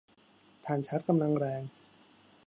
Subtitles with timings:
[0.65, 1.61] ถ่านชาร์จกำลังแรง